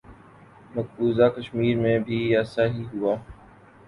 مقبوضہ 0.75 1.27
کشمیر 1.35 1.75
میں 1.77 1.97
بھی 1.99 2.17
ایسا 2.37 2.65
ہی 2.67 2.83
ہوا۔ 2.93 3.15